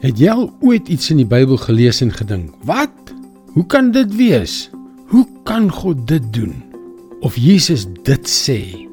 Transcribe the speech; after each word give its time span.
Het 0.00 0.16
jy 0.16 0.32
al 0.32 0.46
ooit 0.64 0.88
iets 0.88 1.10
in 1.12 1.18
die 1.20 1.28
Bybel 1.28 1.58
gelees 1.60 2.00
en 2.00 2.12
gedink: 2.12 2.54
"Wat? 2.64 3.12
Hoe 3.52 3.66
kan 3.66 3.90
dit 3.92 4.16
wees? 4.16 4.70
Hoe 5.12 5.26
kan 5.44 5.68
God 5.70 6.06
dit 6.08 6.32
doen?" 6.32 6.54
Of 7.20 7.36
Jesus 7.36 7.84
dit 8.02 8.24
sê? 8.24 8.88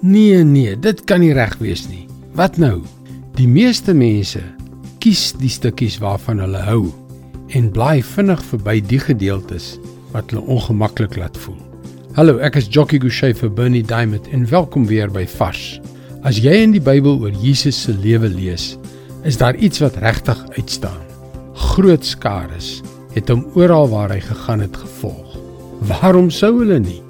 Nee, 0.00 0.44
nee, 0.44 0.78
dit 0.78 1.04
kan 1.04 1.20
nie 1.20 1.32
reg 1.32 1.56
wees 1.58 1.88
nie. 1.88 2.06
Wat 2.34 2.56
nou? 2.56 2.82
Die 3.34 3.48
meeste 3.48 3.94
mense 3.94 4.42
kies 4.98 5.32
die 5.32 5.50
stukkies 5.50 5.98
waarvan 5.98 6.38
hulle 6.38 6.62
hou 6.62 6.92
en 7.48 7.70
bly 7.74 8.02
vinnig 8.02 8.42
verby 8.52 8.78
die 8.86 9.00
gedeeltes 9.02 9.80
wat 10.12 10.30
hulle 10.30 10.46
ongemaklik 10.46 11.16
laat 11.16 11.36
voel. 11.36 11.58
Hallo, 12.14 12.38
ek 12.38 12.56
is 12.56 12.70
Jockey 12.70 13.00
Gouchee 13.02 13.34
vir 13.34 13.50
Bernie 13.50 13.82
Diamond 13.82 14.28
en 14.30 14.46
welkom 14.46 14.86
weer 14.86 15.10
by 15.10 15.26
Vars. 15.26 15.80
As 16.22 16.38
jy 16.38 16.54
in 16.62 16.70
die 16.70 16.80
Bybel 16.80 17.18
oor 17.18 17.34
Jesus 17.42 17.82
se 17.82 17.92
lewe 17.98 18.28
lees, 18.30 18.76
is 19.22 19.36
daar 19.38 19.56
iets 19.56 19.78
wat 19.78 19.96
regtig 19.96 20.44
uitstaan. 20.56 21.00
Groot 21.54 22.04
skares 22.04 22.80
het 23.12 23.28
hom 23.28 23.44
oral 23.54 23.88
waar 23.92 24.10
hy 24.10 24.20
gegaan 24.24 24.60
het 24.64 24.76
gevolg. 24.76 25.36
Waarom 25.88 26.30
sou 26.30 26.52
hulle 26.58 26.78
nie? 26.80 27.02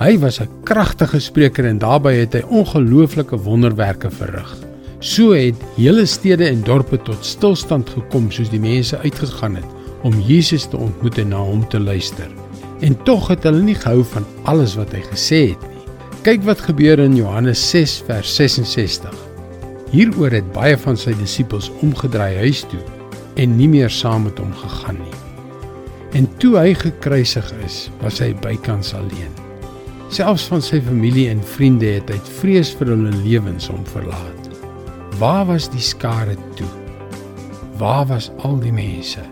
Hy 0.00 0.18
was 0.18 0.40
'n 0.40 0.48
kragtige 0.64 1.20
spreker 1.20 1.64
en 1.64 1.78
daarbey 1.78 2.16
het 2.20 2.32
hy 2.32 2.42
ongelooflike 2.48 3.36
wonderwerke 3.36 4.10
verrig. 4.10 4.56
So 4.98 5.32
het 5.32 5.56
hele 5.76 6.06
stede 6.06 6.44
en 6.44 6.62
dorpe 6.62 7.02
tot 7.02 7.24
stilstand 7.24 7.90
gekom 7.90 8.30
soos 8.30 8.50
die 8.50 8.60
mense 8.60 8.98
uitgegaan 8.98 9.54
het 9.54 9.68
om 10.02 10.20
Jesus 10.20 10.66
te 10.68 10.76
ontmoet 10.76 11.18
en 11.18 11.28
na 11.28 11.36
hom 11.36 11.68
te 11.68 11.80
luister. 11.80 12.28
En 12.80 13.02
tog 13.02 13.28
het 13.28 13.42
hulle 13.42 13.62
nie 13.62 13.74
gehou 13.74 14.04
van 14.04 14.24
alles 14.42 14.74
wat 14.74 14.92
hy 14.92 15.00
gesê 15.00 15.48
het 15.50 15.68
nie. 15.68 15.80
Kyk 16.22 16.42
wat 16.42 16.60
gebeur 16.60 16.98
in 16.98 17.16
Johannes 17.16 17.70
6 17.70 18.02
vers 18.06 18.34
66. 18.34 19.29
Hieroor 19.90 20.30
het 20.30 20.52
baie 20.54 20.76
van 20.78 20.98
sy 20.98 21.10
disippels 21.18 21.66
omgedraai 21.82 22.36
huis 22.44 22.62
toe 22.70 22.80
en 23.42 23.56
nie 23.58 23.66
meer 23.70 23.90
saam 23.90 24.28
met 24.28 24.38
hom 24.38 24.52
gegaan 24.54 25.00
nie. 25.02 25.16
En 26.14 26.26
toe 26.42 26.56
hy 26.58 26.74
gekruisig 26.78 27.46
is, 27.66 27.88
was 28.02 28.20
hy 28.22 28.30
bykans 28.42 28.92
alleen. 28.94 29.32
Selfs 30.10 30.48
van 30.50 30.62
sy 30.62 30.80
familie 30.82 31.28
en 31.30 31.42
vriende 31.56 31.90
het 31.96 32.10
uit 32.10 32.30
vrees 32.40 32.70
vir 32.78 32.92
hulle 32.94 33.14
lewens 33.22 33.66
hom 33.70 33.82
verlaat. 33.90 34.48
Waar 35.18 35.44
was 35.50 35.68
die 35.70 35.82
skare 35.82 36.36
toe? 36.58 36.70
Waar 37.78 38.06
was 38.10 38.30
al 38.46 38.58
die 38.62 38.74
mense? 38.74 39.22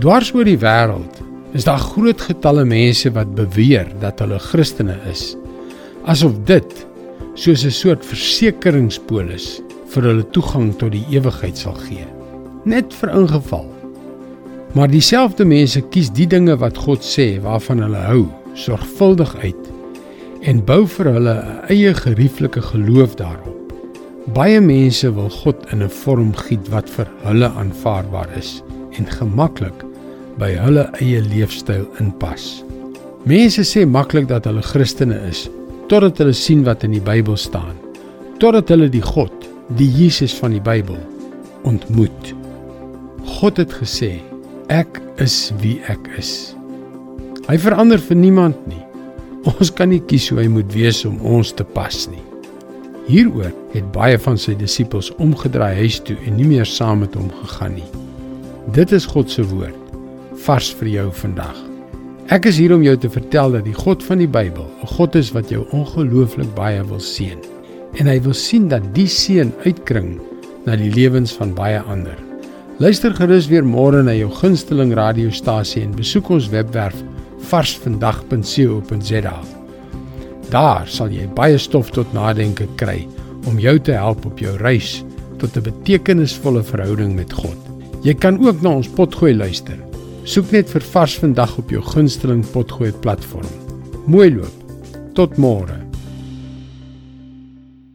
Dwars 0.00 0.32
oor 0.36 0.48
die 0.48 0.60
wêreld 0.60 1.20
is 1.56 1.64
daar 1.64 1.80
groot 1.80 2.20
getalle 2.20 2.64
mense 2.68 3.10
wat 3.16 3.32
beweer 3.36 3.88
dat 4.02 4.20
hulle 4.20 4.40
Christene 4.50 4.96
is. 5.08 5.32
Asof 6.08 6.36
dit 6.48 6.84
soos 7.38 7.62
'n 7.64 7.70
soort 7.70 8.02
versekeringspolis 8.02 9.60
vir 9.92 10.02
hulle 10.10 10.24
toegang 10.34 10.72
tot 10.78 10.90
die 10.90 11.04
ewigheid 11.14 11.56
sal 11.56 11.76
gee. 11.86 12.06
Net 12.64 12.94
vir 12.94 13.12
ingeval. 13.14 13.68
Maar 14.74 14.90
dieselfde 14.90 15.44
mense 15.44 15.80
kies 15.80 16.10
die 16.10 16.26
dinge 16.26 16.56
wat 16.58 16.76
God 16.76 17.04
sê 17.04 17.38
waarvan 17.40 17.82
hulle 17.86 18.02
hou, 18.10 18.24
sorgvuldig 18.54 19.36
uit 19.44 19.70
en 20.42 20.64
bou 20.64 20.86
vir 20.86 21.12
hulle 21.12 21.34
'n 21.34 21.70
eie 21.70 21.94
gerieflike 21.94 22.62
geloof 22.62 23.14
daarop. 23.14 23.72
Baie 24.34 24.60
mense 24.60 25.14
wil 25.14 25.30
God 25.30 25.56
in 25.72 25.82
'n 25.82 25.90
vorm 25.90 26.34
giet 26.34 26.68
wat 26.68 26.90
vir 26.90 27.06
hulle 27.22 27.48
aanvaarbaar 27.48 28.28
is 28.36 28.62
en 28.98 29.06
gemaklik 29.06 29.84
by 30.38 30.54
hulle 30.58 30.90
eie 31.00 31.22
leefstyl 31.22 31.86
inpas. 32.00 32.64
Mense 33.24 33.62
sê 33.62 33.86
maklik 33.86 34.28
dat 34.28 34.44
hulle 34.44 34.62
Christene 34.62 35.20
is 35.28 35.48
totdat 35.88 36.20
hulle 36.20 36.36
sien 36.36 36.64
wat 36.66 36.84
in 36.84 36.92
die 36.96 37.04
Bybel 37.04 37.36
staan. 37.40 37.76
Totdat 38.42 38.68
hulle 38.72 38.90
die 38.92 39.04
God, 39.04 39.32
die 39.80 39.88
Jesus 39.88 40.34
van 40.36 40.52
die 40.54 40.62
Bybel 40.62 40.98
ontmoet. 41.68 42.34
God 43.38 43.60
het 43.60 43.72
gesê, 43.80 44.18
ek 44.72 45.00
is 45.22 45.48
wie 45.62 45.78
ek 45.88 46.10
is. 46.20 46.54
Hy 47.48 47.56
verander 47.60 48.00
vir 48.02 48.20
niemand 48.20 48.60
nie. 48.68 48.82
Ons 49.48 49.70
kan 49.72 49.88
nie 49.88 50.02
kies 50.04 50.28
hoe 50.28 50.42
hy 50.42 50.48
moet 50.52 50.72
wees 50.74 51.04
om 51.08 51.16
ons 51.24 51.54
te 51.56 51.64
pas 51.64 52.02
nie. 52.12 52.24
Hieroor 53.08 53.54
het 53.72 53.86
baie 53.94 54.18
van 54.20 54.36
sy 54.36 54.52
disippels 54.58 55.08
omgedraai 55.16 55.78
huis 55.80 56.02
toe 56.04 56.18
en 56.28 56.36
nie 56.36 56.48
meer 56.50 56.68
saam 56.68 57.00
met 57.06 57.16
hom 57.16 57.30
gegaan 57.40 57.78
nie. 57.78 57.88
Dit 58.76 58.92
is 58.92 59.08
God 59.08 59.32
se 59.32 59.46
woord 59.48 59.76
vars 60.44 60.68
vir 60.76 60.92
jou 60.98 61.08
vandag. 61.24 61.67
Ek 62.28 62.44
is 62.44 62.58
hier 62.60 62.74
om 62.74 62.82
jou 62.84 62.92
te 63.00 63.08
vertel 63.08 63.54
dat 63.54 63.64
die 63.64 63.72
God 63.72 64.02
van 64.04 64.20
die 64.20 64.28
Bybel 64.28 64.66
'n 64.84 64.88
God 64.98 65.14
is 65.16 65.30
wat 65.32 65.48
jou 65.48 65.62
ongelooflik 65.72 66.50
baie 66.54 66.82
wil 66.84 67.00
seën. 67.00 67.38
En 67.96 68.06
hy 68.06 68.20
wil 68.20 68.34
sien 68.34 68.68
dat 68.68 68.84
die 68.92 69.06
seën 69.08 69.52
uitkring 69.64 70.20
na 70.66 70.76
die 70.76 70.90
lewens 70.92 71.32
van 71.32 71.54
baie 71.54 71.80
ander. 71.80 72.18
Luister 72.78 73.14
gerus 73.14 73.48
weer 73.48 73.64
môre 73.64 74.02
na 74.02 74.12
jou 74.12 74.28
gunsteling 74.28 74.92
radiostasie 74.92 75.82
en 75.82 75.96
besoek 75.96 76.28
ons 76.28 76.50
webwerf 76.50 77.00
varsvandag.co.za. 77.48 79.36
Daar 80.50 80.86
sal 80.86 81.08
jy 81.08 81.26
baie 81.34 81.58
stof 81.58 81.90
tot 81.90 82.12
nadenke 82.12 82.68
kry 82.76 83.08
om 83.46 83.58
jou 83.58 83.78
te 83.78 83.92
help 83.92 84.26
op 84.26 84.38
jou 84.38 84.56
reis 84.56 85.02
tot 85.38 85.56
'n 85.56 85.62
betekenisvolle 85.62 86.62
verhouding 86.62 87.14
met 87.14 87.32
God. 87.32 87.56
Jy 88.04 88.14
kan 88.14 88.46
ook 88.46 88.60
na 88.60 88.68
ons 88.68 88.88
potgooi 88.88 89.34
luister. 89.34 89.87
Soek 90.28 90.50
net 90.52 90.68
vir 90.68 90.84
vars 90.92 91.14
vandag 91.22 91.54
op 91.56 91.70
jou 91.72 91.80
gunsteling 91.80 92.42
potgooi 92.52 92.92
platform. 93.00 93.48
Mooi 94.12 94.28
loop. 94.34 94.72
Tot 95.16 95.40
môre. 95.40 95.87